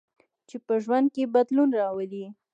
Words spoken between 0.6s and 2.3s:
په ژوند کې بدلون راولي.